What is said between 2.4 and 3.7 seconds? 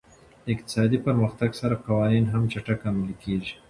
چټک عملي کېږي.